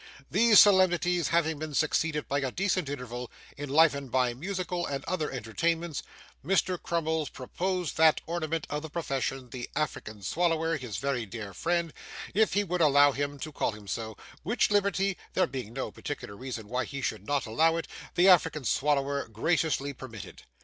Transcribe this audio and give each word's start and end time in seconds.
These 0.31 0.59
solemnities 0.59 1.27
having 1.27 1.59
been 1.59 1.75
succeeded 1.75 2.27
by 2.27 2.39
a 2.39 2.51
decent 2.51 2.89
interval, 2.89 3.29
enlivened 3.55 4.09
by 4.11 4.33
musical 4.33 4.83
and 4.87 5.05
other 5.05 5.29
entertainments, 5.29 6.01
Mr. 6.43 6.81
Crummles 6.81 7.29
proposed 7.29 7.97
that 7.97 8.19
ornament 8.25 8.65
of 8.67 8.81
the 8.81 8.89
profession, 8.89 9.51
the 9.51 9.69
African 9.75 10.23
Swallower, 10.23 10.75
his 10.77 10.97
very 10.97 11.27
dear 11.27 11.53
friend, 11.53 11.93
if 12.33 12.53
he 12.53 12.63
would 12.63 12.81
allow 12.81 13.11
him 13.11 13.37
to 13.41 13.51
call 13.51 13.73
him 13.73 13.87
so; 13.87 14.17
which 14.41 14.71
liberty 14.71 15.17
(there 15.33 15.45
being 15.45 15.71
no 15.71 15.91
particular 15.91 16.35
reason 16.35 16.67
why 16.67 16.85
he 16.85 17.03
should 17.03 17.27
not 17.27 17.45
allow 17.45 17.75
it) 17.77 17.87
the 18.15 18.27
African 18.27 18.63
Swallower 18.65 19.27
graciously 19.27 19.93
permitted. 19.93 20.41